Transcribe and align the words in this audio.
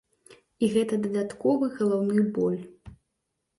І 0.63 0.69
гэта 0.77 0.99
дадатковы 1.03 1.71
галаўны 1.77 2.25
боль. 2.41 2.59